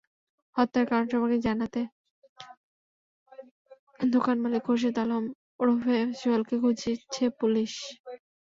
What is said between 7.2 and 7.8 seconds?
Police.